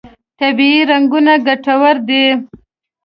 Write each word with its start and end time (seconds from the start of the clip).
طبیعي 0.39 0.81
رنګونه 0.91 1.33
ګټور 1.47 1.95
دي. 2.07 2.25